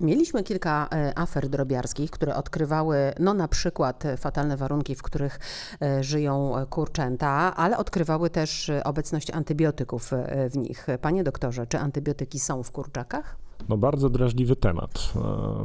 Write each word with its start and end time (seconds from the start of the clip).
Mieliśmy 0.00 0.42
kilka 0.42 0.88
e, 0.92 1.18
afer 1.18 1.48
drobiarskich, 1.48 2.10
które 2.10 2.36
odkrywały 2.36 2.96
no 3.18 3.34
na 3.34 3.48
przykład 3.48 4.04
e, 4.04 4.16
fatalne 4.16 4.56
warunki, 4.56 4.94
w 4.94 5.02
których 5.02 5.40
e, 5.82 6.04
żyją 6.04 6.52
kurczęta, 6.70 7.56
ale 7.56 7.78
odkrywały 7.78 8.30
też 8.30 8.70
obecność 8.84 9.30
antybiotyków 9.30 10.10
w 10.50 10.56
nich. 10.56 10.86
Panie 11.00 11.24
doktorze, 11.24 11.66
czy 11.66 11.78
antybiotyki 11.78 12.38
są 12.38 12.62
w 12.62 12.70
kurczakach? 12.70 13.36
No 13.68 13.76
bardzo 13.78 14.10
drażliwy 14.10 14.56
temat. 14.56 15.12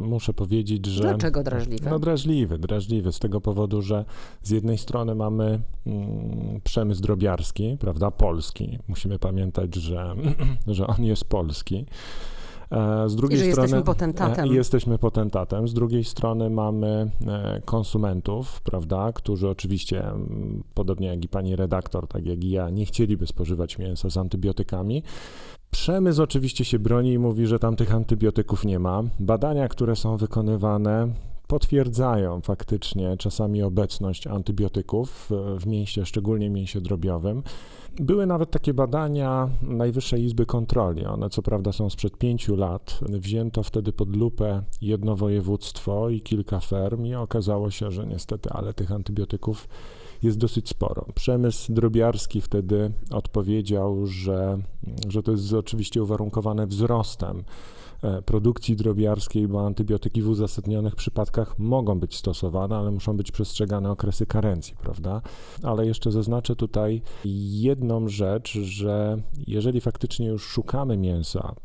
Muszę 0.02 0.34
powiedzieć, 0.34 0.86
że... 0.86 1.02
Dlaczego 1.02 1.44
drażliwy? 1.44 1.90
No 1.90 2.00
drażliwy, 2.00 2.58
drażliwy 2.58 3.12
z 3.12 3.20
tego 3.20 3.42
powodu, 3.42 3.82
że 3.82 4.06
z 4.44 4.50
jednej 4.50 4.78
strony 4.78 5.16
mamy 5.16 5.62
mm, 5.88 6.62
przemysł 6.64 7.02
drobiarski, 7.02 7.78
prawda, 7.80 8.12
polski. 8.12 8.80
Musimy 8.88 9.20
pamiętać, 9.20 9.76
że, 9.76 10.16
że 10.68 10.88
on 10.88 11.04
jest 11.04 11.26
polski. 11.26 11.86
E, 12.72 13.10
z 13.10 13.16
drugiej 13.16 13.40
I 13.40 13.44
że 13.44 13.52
strony 13.52 13.68
jesteśmy 13.68 13.86
potentatem. 13.86 14.52
E, 14.52 14.54
jesteśmy 14.54 14.98
potentatem. 14.98 15.68
Z 15.68 15.74
drugiej 15.74 16.04
strony 16.04 16.50
mamy 16.50 17.12
e, 17.28 17.62
konsumentów, 17.66 18.62
prawda, 18.62 19.12
którzy 19.14 19.50
oczywiście, 19.50 20.04
podobnie 20.74 21.08
jak 21.08 21.26
i 21.26 21.28
pani 21.28 21.56
redaktor, 21.56 22.08
tak 22.08 22.26
jak 22.26 22.44
i 22.44 22.50
ja, 22.50 22.70
nie 22.70 22.86
chcieliby 22.86 23.28
spożywać 23.28 23.78
mięsa 23.78 24.10
z 24.10 24.18
antybiotykami. 24.18 25.04
Przemysł 25.72 26.24
oczywiście 26.24 26.66
się 26.66 26.80
broni 26.80 27.14
i 27.14 27.20
mówi, 27.20 27.48
że 27.48 27.60
tam 27.60 27.76
tych 27.76 27.96
antybiotyków 27.96 28.66
nie 28.66 28.80
ma. 28.80 29.04
Badania, 29.20 29.68
które 29.68 29.96
są 29.96 30.18
wykonywane, 30.18 31.08
potwierdzają 31.48 32.42
faktycznie 32.42 33.18
czasami 33.18 33.64
obecność 33.64 34.28
antybiotyków 34.28 35.30
w 35.60 35.68
mięsie, 35.68 36.06
szczególnie 36.06 36.50
mięsie 36.50 36.82
drobiowym. 36.82 37.44
Były 38.00 38.26
nawet 38.26 38.52
takie 38.52 38.74
badania 38.74 39.50
Najwyższej 39.62 40.24
Izby 40.24 40.46
Kontroli. 40.46 41.06
One 41.06 41.30
co 41.30 41.42
prawda 41.42 41.72
są 41.72 41.90
sprzed 41.90 42.18
pięciu 42.18 42.56
lat. 42.56 43.00
Wzięto 43.02 43.64
wtedy 43.64 43.94
pod 43.94 44.16
lupę 44.16 44.64
jedno 44.82 45.16
województwo 45.16 46.10
i 46.10 46.22
kilka 46.22 46.60
ferm 46.60 47.06
i 47.06 47.16
okazało 47.16 47.72
się, 47.72 47.92
że 47.92 48.08
niestety, 48.08 48.50
ale 48.50 48.74
tych 48.74 48.92
antybiotyków 48.92 49.68
jest 50.24 50.38
dosyć 50.38 50.70
sporo. 50.70 51.06
Przemysł 51.16 51.74
drobiarski 51.74 52.42
wtedy 52.42 52.92
odpowiedział, 53.12 54.06
że, 54.06 54.58
że 55.08 55.24
to 55.24 55.32
jest 55.32 55.54
oczywiście 55.54 56.04
uwarunkowane 56.04 56.68
wzrostem 56.68 57.44
E, 57.95 57.95
produkcji 58.26 58.76
drobiarskiej, 58.76 59.48
bo 59.48 59.66
antybiotyki 59.66 60.22
w 60.22 60.30
uzasadnionych 60.30 60.96
przypadkach 60.96 61.60
mogą 61.60 62.00
być 62.00 62.16
stosowane, 62.16 62.76
ale 62.76 62.92
muszą 62.92 63.18
być 63.18 63.32
przestrzegane 63.32 63.92
okresy 63.92 64.26
karencji, 64.26 64.76
prawda? 64.82 65.22
Ale 65.64 65.86
jeszcze 65.86 66.12
zaznaczę 66.12 66.56
tutaj 66.56 67.02
jedną 67.52 68.08
rzecz, 68.08 68.52
że 68.52 69.18
jeżeli 69.48 69.82
faktycznie 69.82 70.28
już 70.28 70.48
szukamy 70.48 70.98
mięsa 70.98 71.56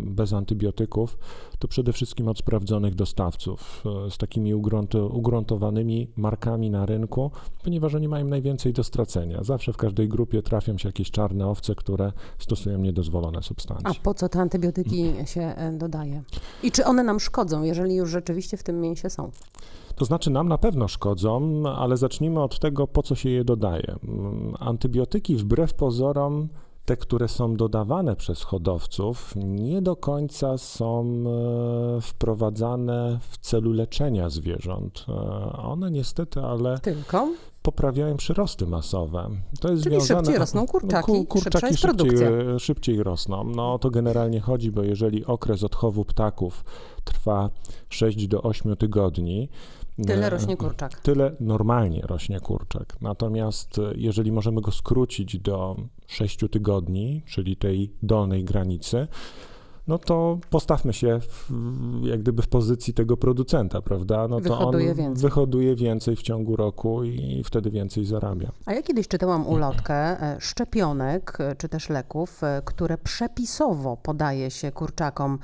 bez 0.00 0.32
antybiotyków, 0.32 1.18
to 1.58 1.68
przede 1.68 1.92
wszystkim 1.92 2.28
od 2.28 2.38
sprawdzonych 2.38 2.94
dostawców 2.94 3.84
e, 4.06 4.10
z 4.10 4.18
takimi 4.18 4.54
ugruntowanymi 5.10 6.08
markami 6.16 6.70
na 6.70 6.86
rynku, 6.86 7.30
ponieważ 7.64 7.94
oni 7.94 8.08
mają 8.08 8.24
najwięcej 8.24 8.72
do 8.72 8.84
stracenia. 8.84 9.44
Zawsze 9.44 9.72
w 9.72 9.76
każdej 9.76 10.08
grupie 10.08 10.42
trafią 10.42 10.78
się 10.78 10.88
jakieś 10.88 11.10
czarne 11.10 11.46
owce, 11.46 11.74
które 11.74 12.12
stosują 12.38 12.78
niedozwolone 12.78 13.42
substancje. 13.42 13.90
A 13.90 13.94
po 14.02 14.14
co 14.14 14.28
te 14.28 14.40
antybiotyki 14.40 15.12
się 15.34 15.40
e, 15.40 15.72
dodaje? 15.82 16.22
I 16.62 16.70
czy 16.72 16.84
one 16.84 17.02
nam 17.02 17.20
szkodzą, 17.20 17.62
jeżeli 17.62 17.94
już 17.94 18.10
rzeczywiście 18.10 18.56
w 18.56 18.62
tym 18.62 18.80
mięsie 18.80 19.10
są? 19.10 19.30
To 19.96 20.04
znaczy 20.04 20.30
nam 20.30 20.48
na 20.48 20.58
pewno 20.58 20.88
szkodzą, 20.88 21.62
ale 21.76 21.96
zacznijmy 21.96 22.42
od 22.42 22.58
tego, 22.58 22.86
po 22.86 23.02
co 23.02 23.14
się 23.14 23.30
je 23.30 23.44
dodaje. 23.44 23.96
Mm, 24.04 24.54
antybiotyki 24.58 25.36
wbrew 25.36 25.74
pozorom 25.74 26.48
te, 26.92 26.96
które 26.96 27.28
są 27.28 27.56
dodawane 27.56 28.16
przez 28.16 28.42
hodowców, 28.42 29.34
nie 29.36 29.82
do 29.82 29.96
końca 29.96 30.58
są 30.58 31.04
e, 31.96 32.00
wprowadzane 32.00 33.18
w 33.30 33.38
celu 33.38 33.72
leczenia 33.72 34.30
zwierząt. 34.30 35.06
E, 35.08 35.12
one 35.56 35.90
niestety, 35.90 36.40
ale 36.40 36.78
Tylko? 36.78 37.28
poprawiają 37.62 38.16
przyrosty 38.16 38.66
masowe. 38.66 39.28
To 39.60 39.70
jest 39.70 39.82
Czyli 39.84 39.94
związane, 39.96 40.20
szybciej 40.20 40.38
rosną 40.38 40.66
kurczaki, 40.66 41.12
no, 41.12 41.24
kurczaki 41.24 41.76
szybciej, 41.76 42.18
szybciej 42.58 43.02
rosną. 43.02 43.44
No 43.44 43.78
to 43.78 43.90
generalnie 43.90 44.40
chodzi, 44.40 44.70
bo 44.72 44.82
jeżeli 44.82 45.24
okres 45.24 45.64
odchowu 45.64 46.04
ptaków 46.04 46.64
trwa 47.04 47.50
6 47.88 48.28
do 48.28 48.42
8 48.42 48.76
tygodni, 48.76 49.48
Tyle 50.06 50.30
rośnie 50.30 50.56
kurczak. 50.56 51.00
Tyle 51.00 51.36
normalnie 51.40 52.02
rośnie 52.02 52.40
kurczak. 52.40 52.96
Natomiast 53.00 53.78
e, 53.78 53.92
jeżeli 53.96 54.32
możemy 54.32 54.60
go 54.60 54.72
skrócić 54.72 55.38
do 55.38 55.76
6 56.06 56.38
tygodni, 56.50 57.22
czyli 57.26 57.56
tej 57.56 57.92
dolnej 58.02 58.44
granicy, 58.44 59.08
no 59.86 59.98
to 59.98 60.38
postawmy 60.50 60.92
się 60.92 61.20
w, 61.20 61.50
jak 62.02 62.20
gdyby 62.20 62.42
w 62.42 62.48
pozycji 62.48 62.94
tego 62.94 63.16
producenta, 63.16 63.82
prawda? 63.82 64.28
No 64.28 64.40
to 64.40 64.42
wyhoduje 64.42 64.90
on 64.90 64.96
więcej. 64.96 65.22
wyhoduje 65.22 65.76
więcej 65.76 66.16
w 66.16 66.22
ciągu 66.22 66.56
roku 66.56 67.04
i 67.04 67.42
wtedy 67.44 67.70
więcej 67.70 68.04
zarabia. 68.04 68.52
A 68.66 68.72
ja 68.72 68.82
kiedyś 68.82 69.08
czytałam 69.08 69.46
ulotkę 69.46 69.94
e, 69.94 70.36
szczepionek 70.40 71.38
e, 71.40 71.56
czy 71.56 71.68
też 71.68 71.88
leków, 71.88 72.44
e, 72.44 72.62
które 72.64 72.98
przepisowo 72.98 73.96
podaje 73.96 74.50
się 74.50 74.72
kurczakom 74.72 75.38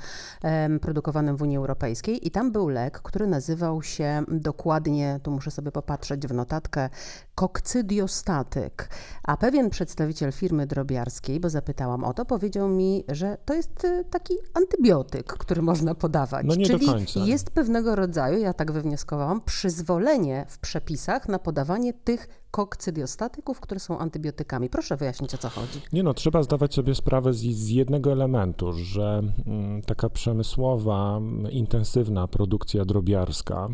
produkowanym 0.81 1.37
w 1.37 1.41
Unii 1.41 1.57
Europejskiej 1.57 2.27
i 2.27 2.31
tam 2.31 2.51
był 2.51 2.69
lek, 2.69 3.01
który 3.01 3.27
nazywał 3.27 3.83
się 3.83 4.23
dokładnie, 4.27 5.19
tu 5.23 5.31
muszę 5.31 5.51
sobie 5.51 5.71
popatrzeć 5.71 6.27
w 6.27 6.33
notatkę, 6.33 6.89
kokcydiostatyk. 7.35 8.89
A 9.23 9.37
pewien 9.37 9.69
przedstawiciel 9.69 10.31
firmy 10.31 10.67
drobiarskiej, 10.67 11.39
bo 11.39 11.49
zapytałam 11.49 12.03
o 12.03 12.13
to, 12.13 12.25
powiedział 12.25 12.69
mi, 12.69 13.03
że 13.07 13.37
to 13.45 13.53
jest 13.53 13.87
taki 14.09 14.28
taki 14.29 14.41
antybiotyk, 14.53 15.25
który 15.27 15.61
można 15.61 15.95
podawać. 15.95 16.45
No 16.45 16.55
nie 16.55 16.65
Czyli 16.65 16.85
do 16.85 16.93
końca. 16.93 17.19
jest 17.19 17.49
pewnego 17.49 17.95
rodzaju, 17.95 18.39
ja 18.39 18.53
tak 18.53 18.71
wywnioskowałam, 18.71 19.41
przyzwolenie 19.41 20.45
w 20.49 20.59
przepisach 20.59 21.29
na 21.29 21.39
podawanie 21.39 21.93
tych 21.93 22.27
kokcydiostatyków, 22.51 23.59
które 23.59 23.79
są 23.79 23.99
antybiotykami. 23.99 24.69
Proszę 24.69 24.97
wyjaśnić, 24.97 25.35
o 25.35 25.37
co 25.37 25.49
chodzi. 25.49 25.81
Nie 25.93 26.03
no, 26.03 26.13
trzeba 26.13 26.43
zdawać 26.43 26.73
sobie 26.73 26.95
sprawę 26.95 27.33
z, 27.33 27.37
z 27.37 27.69
jednego 27.69 28.11
elementu, 28.11 28.73
że 28.73 29.21
mm, 29.47 29.81
taka 29.81 30.09
przemysłowa, 30.09 31.21
intensywna 31.51 32.27
produkcja 32.27 32.85
drobiarska, 32.85 33.69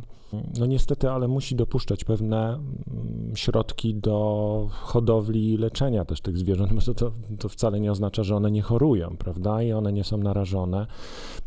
no 0.59 0.66
niestety, 0.66 1.09
ale 1.09 1.28
musi 1.28 1.56
dopuszczać 1.56 2.03
pewne 2.03 2.53
mm, 2.53 3.36
środki 3.36 3.96
do 3.96 4.68
hodowli 4.72 5.53
i 5.53 5.57
leczenia 5.57 6.06
też 6.06 6.22
tych 6.22 6.38
zwierząt, 6.38 6.74
bo 6.74 6.94
to, 6.94 7.12
to 7.40 7.50
wcale 7.50 7.80
nie 7.80 7.92
oznacza, 7.92 8.24
że 8.24 8.36
one 8.36 8.52
nie 8.52 8.62
chorują, 8.62 9.18
prawda, 9.18 9.63
i 9.63 9.72
one 9.72 9.94
nie 9.94 10.03
są 10.03 10.18
narażone 10.18 10.88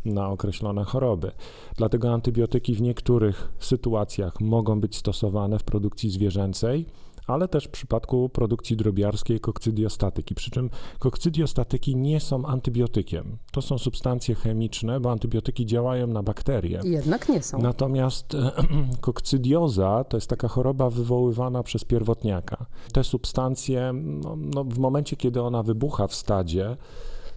na 0.05 0.29
określone 0.29 0.83
choroby. 0.83 1.31
Dlatego 1.79 2.13
antybiotyki 2.13 2.75
w 2.75 2.81
niektórych 2.81 3.49
sytuacjach 3.59 4.41
mogą 4.41 4.81
być 4.81 4.97
stosowane 4.97 5.59
w 5.59 5.63
produkcji 5.63 6.09
zwierzęcej, 6.09 6.85
ale 7.27 7.47
też 7.47 7.65
w 7.65 7.69
przypadku 7.69 8.29
produkcji 8.29 8.77
drobiarskiej 8.77 9.39
kokcydiostatyki. 9.39 10.35
Przy 10.35 10.51
czym 10.51 10.69
kokcydiostatyki 10.99 11.95
nie 11.95 12.19
są 12.19 12.45
antybiotykiem. 12.45 13.37
To 13.51 13.61
są 13.61 13.77
substancje 13.77 14.35
chemiczne, 14.35 14.99
bo 14.99 15.11
antybiotyki 15.11 15.65
działają 15.65 16.07
na 16.07 16.23
bakterie. 16.23 16.81
Jednak 16.83 17.29
nie 17.29 17.43
są. 17.43 17.59
Natomiast 17.59 18.37
kokcydioza 19.01 20.03
to 20.03 20.17
jest 20.17 20.29
taka 20.29 20.47
choroba 20.47 20.89
wywoływana 20.89 21.63
przez 21.63 21.83
pierwotniaka. 21.83 22.65
Te 22.93 23.03
substancje, 23.03 23.91
no, 23.93 24.35
no 24.35 24.63
w 24.63 24.77
momencie, 24.77 25.15
kiedy 25.15 25.41
ona 25.41 25.63
wybucha 25.63 26.07
w 26.07 26.15
stadzie, 26.15 26.77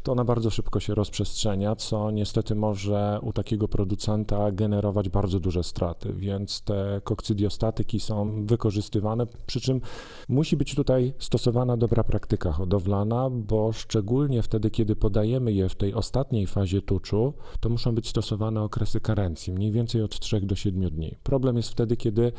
to 0.02 0.12
ona 0.12 0.24
bardzo 0.24 0.50
szybko 0.50 0.80
się 0.80 0.94
rozprzestrzenia, 0.94 1.76
co 1.76 2.10
niestety 2.10 2.54
może 2.54 3.18
u 3.22 3.32
takiego 3.32 3.68
producenta 3.68 4.52
generować 4.52 5.08
bardzo 5.08 5.40
duże 5.40 5.62
straty, 5.62 6.12
więc 6.12 6.62
te 6.62 7.00
kokcydiostatyki 7.04 8.00
są 8.00 8.46
wykorzystywane, 8.46 9.26
przy 9.46 9.60
czym 9.60 9.80
musi 10.28 10.56
być 10.56 10.74
tutaj 10.74 11.12
stosowana 11.18 11.76
dobra 11.76 12.04
praktyka 12.04 12.52
hodowlana, 12.52 13.30
bo 13.30 13.72
szczególnie 13.72 14.42
wtedy, 14.42 14.70
kiedy 14.70 14.96
podajemy 14.96 15.52
je 15.52 15.68
w 15.68 15.74
tej 15.74 15.94
ostatniej 15.94 16.46
fazie 16.46 16.82
tuczu, 16.82 17.32
to 17.60 17.68
muszą 17.68 17.94
być 17.94 18.08
stosowane 18.08 18.62
okresy 18.62 19.00
karencji, 19.00 19.52
mniej 19.52 19.72
więcej 19.72 20.02
od 20.02 20.18
3 20.18 20.40
do 20.40 20.54
7 20.54 20.90
dni. 20.90 21.16
Problem 21.22 21.56
jest 21.56 21.68
wtedy, 21.68 21.96
kiedy 21.96 22.32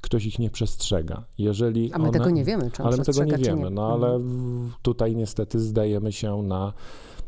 ktoś 0.00 0.26
ich 0.26 0.38
nie 0.38 0.50
przestrzega. 0.50 1.24
Jeżeli 1.38 1.92
A 1.92 1.98
my 1.98 2.08
one, 2.08 2.18
tego 2.18 2.30
nie 2.30 2.44
wiemy, 2.44 2.70
czy 2.70 2.82
on 2.82 2.88
Ale 2.88 2.96
my 2.96 3.04
tego 3.04 3.24
nie 3.24 3.36
wiemy, 3.36 3.62
nie. 3.62 3.70
no 3.70 3.92
ale 3.92 4.14
mhm. 4.14 4.72
tutaj 4.82 5.16
niestety 5.16 5.60
zdajemy 5.60 6.12
się 6.12 6.42
na 6.42 6.72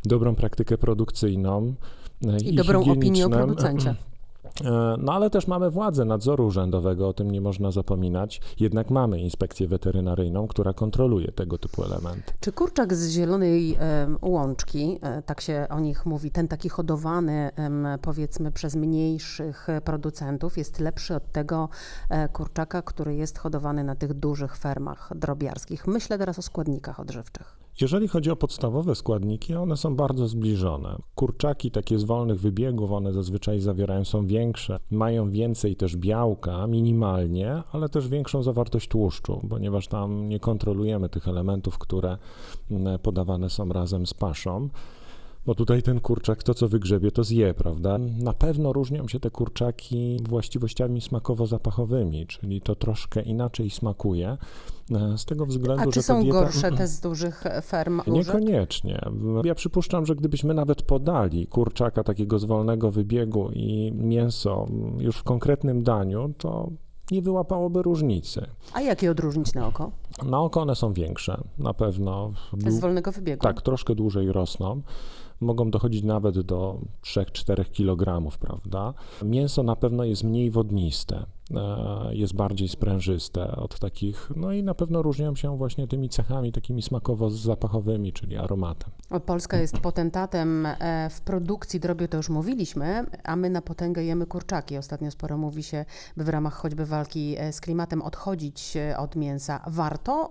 dobrą 0.05 0.35
praktykę 0.35 0.79
produkcyjną 0.79 1.75
e, 2.27 2.37
i, 2.37 2.49
i 2.49 2.57
dobrą 2.57 2.85
opinię 2.85 3.27
o 3.27 3.31
producencie. 3.31 3.95
E, 4.65 4.97
no 4.99 5.13
ale 5.13 5.31
też 5.31 5.47
mamy 5.47 5.71
władzę 5.71 6.05
nadzoru 6.05 6.47
urzędowego, 6.47 7.09
o 7.09 7.13
tym 7.13 7.31
nie 7.31 7.41
można 7.41 7.71
zapominać. 7.71 8.41
Jednak 8.61 8.91
mamy 8.91 9.21
inspekcję 9.21 9.69
weterynaryjną, 9.69 10.47
która 10.47 10.73
kontroluje 10.73 11.33
tego 11.33 11.59
typu 11.59 11.85
elementy. 11.85 12.33
Czy 12.41 12.53
kurczak 12.53 12.95
z 12.95 13.11
zielonej 13.11 13.77
łączki, 14.23 14.99
e, 15.03 15.23
tak 15.23 15.41
się 15.41 15.67
o 15.71 15.81
nich 15.81 16.07
mówi, 16.07 16.31
ten 16.31 16.49
taki 16.49 16.69
hodowany 16.69 17.51
powiedzmy 18.03 18.53
przez 18.53 18.77
mniejszych 18.77 19.67
producentów 19.85 20.59
jest 20.59 20.81
lepszy 20.81 21.15
od 21.15 21.33
tego 21.33 21.69
kurczaka, 22.33 22.83
który 22.83 23.15
jest 23.15 23.39
hodowany 23.39 23.85
na 23.85 23.95
tych 23.95 24.15
dużych 24.15 24.57
fermach 24.57 25.11
drobiarskich? 25.15 25.87
Myślę 25.87 26.19
teraz 26.19 26.39
o 26.39 26.43
składnikach 26.43 27.01
odżywczych. 27.01 27.63
Jeżeli 27.81 28.09
chodzi 28.09 28.31
o 28.31 28.37
podstawowe 28.37 28.95
składniki, 28.95 29.55
one 29.55 29.77
są 29.77 29.97
bardzo 29.97 30.29
zbliżone. 30.29 30.99
Kurczaki 31.15 31.71
takie 31.71 31.99
z 31.99 32.05
wolnych 32.05 32.41
wybiegów, 32.41 32.93
one 32.93 33.13
zazwyczaj 33.13 33.61
zawierają, 33.61 34.05
są 34.05 34.27
większe, 34.27 34.81
mają 34.91 35.31
więcej 35.31 35.77
też 35.77 35.97
białka, 35.97 36.67
minimalnie, 36.67 37.63
ale 37.73 37.89
też 37.89 38.09
większą 38.09 38.43
zawartość 38.43 38.89
tłuszczu, 38.89 39.41
ponieważ 39.51 39.89
tam 39.89 40.29
nie 40.29 40.41
kontrolujemy 40.41 41.09
tych 41.09 41.29
elementów, 41.29 41.79
które 41.79 42.19
mm, 42.71 42.99
podawane 42.99 43.51
są 43.51 43.69
razem 43.69 44.07
z 44.07 44.15
paszą. 44.15 44.69
Bo 45.47 45.55
tutaj 45.55 45.83
ten 45.83 46.01
kurczak, 46.01 46.43
to 46.43 46.55
co 46.55 46.69
wygrzebie, 46.69 47.11
to 47.11 47.25
zje, 47.25 47.55
prawda? 47.55 47.99
Na 48.19 48.33
pewno 48.33 48.73
różnią 48.73 49.09
się 49.09 49.21
te 49.21 49.31
kurczaki 49.31 50.21
właściwościami 50.29 51.01
smakowo-zapachowymi, 51.01 52.27
czyli 52.27 52.61
to 52.61 52.75
troszkę 52.77 53.23
inaczej 53.23 53.71
smakuje. 53.71 54.37
e, 54.95 55.19
Z 55.19 55.25
tego 55.25 55.47
względu, 55.47 55.83
A 55.83 55.85
że 55.85 55.91
czy 55.91 56.01
ta 56.01 56.03
są 56.03 56.23
dieta... 56.23 56.41
gorsze 56.41 56.73
te 56.73 56.89
z 56.89 57.01
dużych 57.09 57.45
ferm? 57.63 58.01
Niekoniecznie. 58.07 59.01
Ja 59.45 59.55
przypuszczam, 59.55 60.07
że 60.07 60.15
gdybyśmy 60.17 60.55
nawet 60.55 60.83
podali 60.83 61.47
kurczaka 61.47 62.05
takiego 62.05 62.39
z 62.39 62.45
wolnego 62.45 62.91
wybiegu 62.91 63.51
i 63.53 63.93
mięso 63.95 64.67
już 64.99 65.17
w 65.17 65.23
konkretnym 65.23 65.83
daniu, 65.83 66.33
to 66.39 66.71
nie 67.11 67.23
wyłapałoby 67.23 67.83
różnicy. 67.83 68.47
A 68.73 68.81
jak 68.81 69.03
je 69.03 69.11
odróżnić 69.11 69.55
na 69.55 69.67
oko? 69.67 69.91
Na 70.23 70.41
oko 70.41 70.61
one 70.61 70.75
są 70.75 70.93
większe, 70.93 71.41
na 71.59 71.75
pewno. 71.75 72.33
Z 72.67 72.81
wolnego 72.81 73.13
wybiegu? 73.13 73.43
Tak, 73.43 73.63
troszkę 73.63 73.95
dłużej 73.95 74.33
rosną. 74.33 74.83
Mogą 75.43 75.71
dochodzić 75.71 76.05
nawet 76.05 76.41
do 76.41 76.79
3-4 77.03 77.65
kg, 77.71 78.31
prawda? 78.39 78.95
Mięso 79.23 79.63
na 79.63 79.77
pewno 79.77 80.05
jest 80.05 80.25
mniej 80.25 80.51
wodniste, 80.51 81.27
e, 81.55 82.15
jest 82.15 82.35
bardziej 82.35 82.69
sprężyste 82.69 83.57
od 83.57 83.79
takich, 83.79 84.31
no 84.37 84.53
i 84.53 84.63
na 84.63 84.75
pewno 84.75 85.03
różnią 85.03 85.35
się 85.35 85.57
właśnie 85.57 85.89
tymi 85.89 86.09
cechami 86.09 86.53
takimi 86.53 86.83
smakowo-zapachowymi, 86.83 88.13
czyli 88.13 88.37
aromatem. 88.37 88.91
Polska 89.27 89.57
jest 89.59 89.79
potentatem 89.79 90.67
e, 90.67 91.11
w 91.11 91.21
produkcji 91.21 91.81
drobiu, 91.81 92.09
to 92.09 92.17
już 92.17 92.29
mówiliśmy, 92.29 93.05
a 93.25 93.37
my 93.37 93.51
na 93.51 93.63
potęgę 93.63 94.05
jemy 94.05 94.27
kurczaki. 94.27 94.77
Ostatnio 94.77 95.11
sporo 95.11 95.39
mówi 95.39 95.63
się, 95.63 95.85
by 96.17 96.25
w 96.25 96.29
ramach 96.29 96.55
choćby 96.55 96.87
walki 96.87 97.35
e, 97.39 97.53
z 97.53 97.61
klimatem 97.61 98.03
odchodzić 98.03 98.77
od 98.99 99.17
mięsa. 99.17 99.65
Warto? 99.67 100.31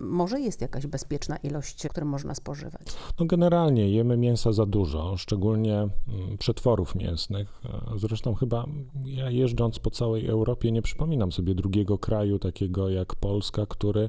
Może 0.00 0.40
jest 0.40 0.60
jakaś 0.60 0.86
bezpieczna 0.86 1.36
ilość, 1.36 1.86
którą 1.88 2.06
można 2.06 2.34
spożywać? 2.34 2.82
No 3.20 3.26
generalnie 3.26 3.90
jemy 3.90 4.16
mięsa 4.46 4.56
za 4.56 4.66
dużo, 4.66 5.16
szczególnie 5.16 5.74
mm, 5.78 6.38
przetworów 6.38 6.94
mięsnych. 6.94 7.62
Zresztą 7.96 8.34
chyba 8.34 8.66
ja 9.04 9.30
jeżdżąc 9.30 9.78
po 9.78 9.90
całej 9.90 10.26
Europie 10.26 10.72
nie 10.72 10.82
przypominam 10.82 11.32
sobie 11.32 11.54
drugiego 11.54 11.98
kraju 11.98 12.38
takiego 12.38 12.88
jak 12.88 13.14
Polska, 13.14 13.66
który 13.66 14.08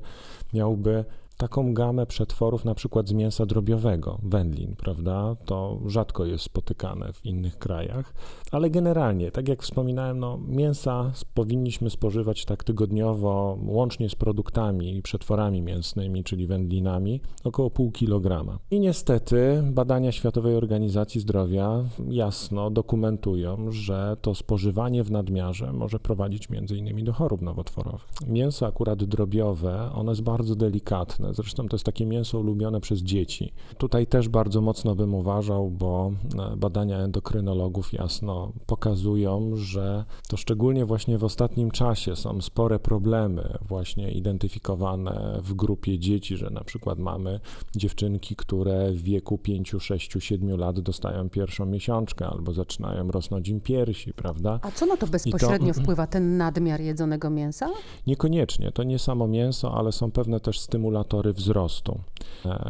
miałby 0.54 1.06
taką 1.38 1.74
gamę 1.74 2.06
przetworów 2.06 2.66
na 2.66 2.76
przykład 2.76 3.08
z 3.08 3.14
mięsa 3.14 3.46
drobiowego, 3.46 4.20
wędlin, 4.24 4.76
prawda? 4.76 5.36
To 5.46 5.80
rzadko 5.86 6.26
jest 6.26 6.44
spotykane 6.44 7.14
w 7.14 7.26
innych 7.26 7.58
krajach, 7.58 8.14
ale 8.52 8.70
generalnie, 8.70 9.32
tak 9.32 9.48
jak 9.48 9.64
wspominałem, 9.64 10.20
no, 10.20 10.40
mięsa 10.48 11.12
powinniśmy 11.34 11.90
spożywać 11.90 12.46
tak 12.46 12.64
tygodniowo, 12.64 13.58
łącznie 13.66 14.10
z 14.10 14.16
produktami 14.16 14.96
i 14.96 15.02
przetworami 15.02 15.62
mięsnymi, 15.62 16.24
czyli 16.24 16.48
wędlinami, 16.48 17.22
około 17.44 17.70
pół 17.70 17.92
kilograma. 17.92 18.60
I 18.72 18.80
niestety 18.80 19.64
badania 19.72 20.12
Światowej 20.12 20.56
Organizacji 20.56 21.22
Zdrowia 21.22 21.84
jasno 22.10 22.72
dokumentują, 22.72 23.72
że 23.72 24.18
to 24.22 24.36
spożywanie 24.36 25.04
w 25.04 25.12
nadmiarze 25.12 25.74
może 25.74 26.00
prowadzić 26.00 26.50
między 26.50 26.78
innymi 26.78 27.04
do 27.04 27.14
chorób 27.14 27.42
nowotworowych. 27.42 28.08
Mięso 28.28 28.68
akurat 28.68 29.04
drobiowe, 29.04 29.92
ono 29.94 30.12
jest 30.12 30.24
bardzo 30.24 30.56
delikatne, 30.56 31.27
zresztą 31.34 31.68
to 31.68 31.76
jest 31.76 31.86
takie 31.86 32.06
mięso 32.06 32.40
ulubione 32.40 32.82
przez 32.82 33.00
dzieci. 33.00 33.54
Tutaj 33.78 34.08
też 34.08 34.30
bardzo 34.30 34.62
mocno 34.62 34.96
bym 34.96 35.16
uważał, 35.16 35.70
bo 35.70 36.12
e, 36.40 36.58
badania 36.58 36.98
endokrynologów 36.98 37.94
jasno 37.94 38.52
pokazują, 38.66 39.56
że 39.56 40.06
to 40.28 40.38
szczególnie 40.38 40.86
właśnie 40.86 41.18
w 41.18 41.24
ostatnim 41.24 41.72
czasie 41.72 42.16
są 42.16 42.42
spore 42.42 42.80
problemy 42.80 43.58
właśnie 43.62 44.12
identyfikowane 44.12 45.40
w 45.44 45.54
grupie 45.54 46.00
dzieci, 46.00 46.38
że 46.38 46.50
na 46.50 46.64
przykład 46.64 47.00
mamy 47.00 47.40
dziewczynki, 47.76 48.36
które 48.36 48.92
w 48.92 49.02
wieku 49.02 49.38
5, 49.38 49.76
6, 49.80 50.12
7 50.20 50.58
lat 50.58 50.80
dostają 50.80 51.30
pierwszą 51.30 51.66
miesiączkę 51.66 52.28
albo 52.28 52.54
zaczynają 52.54 53.12
rosnąć 53.12 53.50
im 53.50 53.62
piersi, 53.62 54.14
prawda? 54.14 54.60
A 54.62 54.72
co 54.72 54.86
na 54.86 54.98
to 54.98 55.08
bezpośrednio 55.08 55.74
wpływa 55.84 56.08
ten 56.08 56.38
nadmiar 56.38 56.82
jedzonego 56.82 57.30
mięsa? 57.30 57.70
Niekoniecznie, 58.08 58.72
to 58.72 58.84
nie 58.84 59.00
samo 59.00 59.28
mięso, 59.28 59.74
ale 59.74 59.92
są 59.92 60.12
pewne 60.12 60.40
też 60.40 60.60
stymulatory 60.60 61.17
wzrostu, 61.24 61.92
e, 61.94 61.94
W 61.94 61.94
tym 61.94 62.17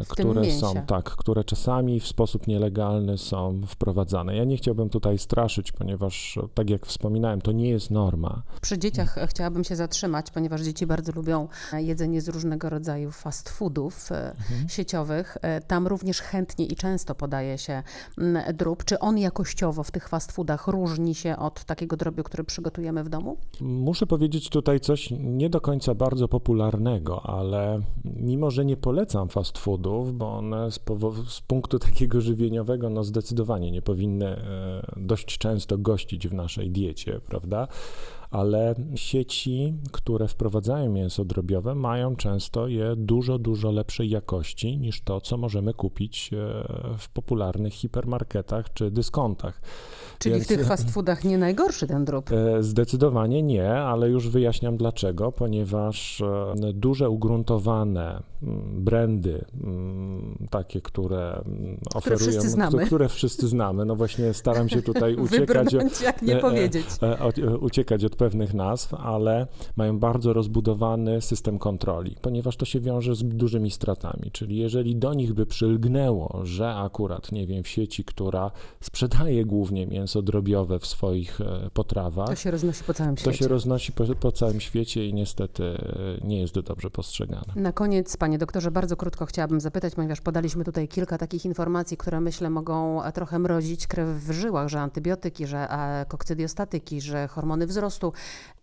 które 0.07 0.41
mięsie. 0.41 0.59
są 0.59 0.73
tak, 0.87 1.05
które 1.05 1.43
czasami 1.43 1.99
w 1.99 2.07
sposób 2.07 2.47
nielegalny 2.47 3.17
są 3.17 3.61
wprowadzane. 3.67 4.35
Ja 4.35 4.43
nie 4.43 4.57
chciałbym 4.57 4.89
tutaj 4.89 5.17
straszyć, 5.17 5.71
ponieważ 5.71 6.39
tak 6.53 6.69
jak 6.69 6.85
wspominałem, 6.85 7.41
to 7.41 7.51
nie 7.51 7.69
jest 7.69 7.91
norma. 7.91 8.41
Przy 8.61 8.77
dzieciach 8.77 9.17
e, 9.17 9.27
chciałabym 9.27 9.63
się 9.63 9.75
zatrzymać, 9.75 10.31
ponieważ 10.31 10.61
dzieci 10.61 10.85
bardzo 10.85 11.11
lubią 11.11 11.47
e, 11.73 11.83
jedzenie 11.83 12.21
z 12.21 12.29
różnego 12.29 12.69
rodzaju 12.69 13.11
fast 13.11 13.49
foodów 13.49 14.11
e, 14.11 14.35
sieciowych. 14.69 15.37
E, 15.41 15.61
Tam 15.61 15.87
również 15.87 16.21
chętnie 16.21 16.65
i 16.65 16.75
często 16.75 17.15
podaje 17.15 17.57
się 17.57 17.83
mm, 18.17 18.55
drób. 18.55 18.83
Czy 18.83 18.99
on 18.99 19.17
jakościowo 19.17 19.83
w 19.83 19.91
tych 19.91 20.09
fast 20.09 20.31
foodach 20.31 20.67
różni 20.67 21.15
się 21.15 21.37
od 21.37 21.63
takiego 21.63 21.97
drobiu, 21.97 22.23
który 22.23 22.43
przygotujemy 22.43 23.03
w 23.03 23.09
domu? 23.09 23.37
Muszę 23.61 24.07
powiedzieć 24.07 24.49
tutaj 24.49 24.79
coś 24.79 25.09
nie 25.19 25.49
do 25.49 25.61
końca 25.61 25.95
bardzo 25.95 26.27
popularnego, 26.27 27.25
ale 27.25 27.81
mimo, 28.05 28.51
że 28.51 28.65
nie 28.65 28.77
polecam 28.77 29.29
fast 29.29 29.46
foodów, 29.51 30.17
bo 30.17 30.37
one 30.37 30.71
z, 30.71 30.79
z 31.27 31.41
punktu 31.41 31.79
takiego 31.79 32.21
żywieniowego 32.21 32.89
no 32.89 33.03
zdecydowanie 33.03 33.71
nie 33.71 33.81
powinny 33.81 34.27
e, 34.27 34.93
dość 34.97 35.37
często 35.37 35.77
gościć 35.77 36.27
w 36.27 36.33
naszej 36.33 36.71
diecie, 36.71 37.19
prawda? 37.25 37.67
Ale 38.31 38.75
sieci, 38.95 39.73
które 39.91 40.27
wprowadzają 40.27 40.91
mięso 40.91 41.25
drobiowe, 41.25 41.75
mają 41.75 42.15
często 42.15 42.67
je 42.67 42.95
dużo, 42.95 43.39
dużo 43.39 43.71
lepszej 43.71 44.09
jakości 44.09 44.77
niż 44.77 45.01
to, 45.01 45.21
co 45.21 45.37
możemy 45.37 45.73
kupić 45.73 46.29
e, 46.33 46.37
w 46.97 47.09
popularnych 47.09 47.73
hipermarketach 47.73 48.73
czy 48.73 48.91
dyskontach. 48.91 49.61
Czyli 50.19 50.35
Więc- 50.35 50.45
w 50.45 50.47
tych 50.47 50.65
fast 50.67 50.91
foodach 50.91 51.23
nie 51.23 51.37
najgorszy 51.37 51.87
ten 51.87 52.05
drób. 52.05 52.31
E, 52.31 52.63
Zdecydowanie 52.63 53.43
nie, 53.43 53.73
ale 53.73 54.09
już 54.09 54.29
wyjaśniam 54.29 54.77
dlaczego, 54.77 55.31
ponieważ 55.31 56.21
e, 56.21 56.53
duże 56.73 57.09
ugruntowane 57.09 58.23
mm, 58.43 58.83
brandy, 58.83 59.45
mm, 59.63 60.47
takie, 60.49 60.81
które 60.81 61.41
mm, 61.45 61.79
oferują, 61.95 62.19
wszyscy 62.19 62.49
znamy. 62.49 62.85
które 62.85 63.09
wszyscy 63.09 63.47
znamy, 63.47 63.85
no 63.85 63.95
właśnie 63.95 64.33
staram 64.33 64.69
się 64.69 64.81
tutaj 64.81 65.15
uciekać, 65.25 65.71
Wybrnąć, 65.71 66.01
jak 66.01 66.21
nie 66.21 66.35
powiedzieć. 66.35 66.85
uciekać 67.59 68.05
od 68.05 68.16
pewnych 68.17 68.53
nazw, 68.53 68.93
ale 68.93 69.47
mają 69.75 69.99
bardzo 69.99 70.33
rozbudowany 70.33 71.21
system 71.21 71.59
kontroli, 71.59 72.15
ponieważ 72.21 72.57
to 72.57 72.65
się 72.65 72.79
wiąże 72.79 73.15
z 73.15 73.23
dużymi 73.23 73.71
stratami, 73.71 74.31
czyli 74.31 74.57
jeżeli 74.57 74.95
do 74.95 75.13
nich 75.13 75.33
by 75.33 75.45
przylgnęło, 75.45 76.39
że 76.43 76.75
akurat, 76.75 77.31
nie 77.31 77.47
wiem, 77.47 77.63
w 77.63 77.67
sieci, 77.67 78.03
która 78.03 78.51
sprzedaje 78.81 79.45
głównie 79.45 79.87
mięso 79.87 80.21
drobiowe 80.21 80.79
w 80.79 80.85
swoich 80.85 81.41
e, 81.41 81.69
potrawach, 81.73 82.27
To 82.29 82.35
się 82.35 82.51
roznosi 82.51 82.83
po 82.83 82.93
całym 82.93 83.15
to 83.15 83.21
świecie. 83.21 83.37
się 83.37 83.47
roznosi 83.47 83.91
po, 83.91 84.03
po 84.15 84.31
całym 84.31 84.59
świecie 84.59 85.05
i 85.07 85.13
niestety 85.13 85.63
e, 85.63 86.27
nie 86.27 86.39
jest 86.41 86.59
dobrze 86.59 86.89
postrzegane. 86.89 87.53
Na 87.55 87.71
koniec, 87.71 88.17
panie 88.17 88.37
doktorze, 88.37 88.71
bardzo 88.71 88.95
krótko 88.95 89.25
chciałabym 89.25 89.59
zapytać, 89.61 89.95
ponieważ 89.95 90.21
podaliśmy 90.21 90.63
tutaj 90.63 90.87
kilka 90.87 91.17
takich 91.17 91.45
informacji, 91.45 91.97
które 91.97 92.21
myślę 92.21 92.49
mogą 92.49 93.03
e, 93.03 93.11
trochę 93.11 93.39
mrozić 93.39 93.87
krew 93.87 94.07
w 94.09 94.31
żyłach, 94.31 94.67
że 94.67 94.79
antybiotyki, 94.79 95.47
że 95.47 95.67
kokcydiostatyki, 96.07 97.01
że 97.01 97.27
hormony 97.27 97.67
wzrostu. 97.67 98.06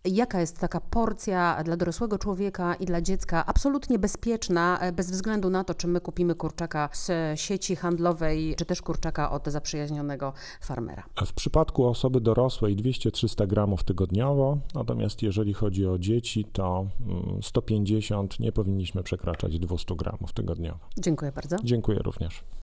Jaka 0.05 0.39
jest 0.39 0.59
taka 0.59 0.81
porcja 0.81 1.63
dla 1.63 1.77
dorosłego 1.77 2.17
człowieka 2.17 2.75
i 2.75 2.85
dla 2.85 3.01
dziecka 3.01 3.45
absolutnie 3.45 3.99
bezpieczna, 3.99 4.79
e, 4.79 4.91
bez 4.91 5.11
względu 5.11 5.49
na 5.49 5.63
to, 5.63 5.73
czy 5.73 5.87
my 5.87 6.01
kupimy 6.01 6.35
kurczaka 6.35 6.89
z 6.93 7.11
sieci 7.39 7.75
handlowej, 7.75 8.55
czy 8.57 8.65
też 8.65 8.81
kurczaka 8.81 9.31
od 9.31 9.47
zaprzyjaźnionego 9.47 10.33
farmera? 10.61 11.03
W 11.25 11.33
przypadku 11.33 11.85
osoby 11.85 12.21
dorosłej 12.21 12.75
200-300 12.75 13.47
gramów 13.47 13.83
tygodniowo, 13.83 14.57
natomiast 14.75 15.23
jeżeli 15.23 15.53
chodzi 15.53 15.87
o 15.87 15.97
dzieci, 15.97 16.45
to 16.53 16.85
mm, 17.07 17.43
150 17.43 18.39
nie 18.39 18.51
powinniśmy 18.51 19.03
przekraczać 19.03 19.59
200 19.59 19.95
gramów 19.95 20.33
tygodniowo. 20.33 20.79
Dziękuję 20.97 21.31
bardzo. 21.31 21.55
Dziękuję 21.63 21.99
również. 21.99 22.43